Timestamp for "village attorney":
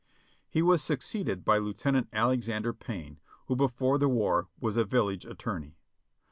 4.83-5.77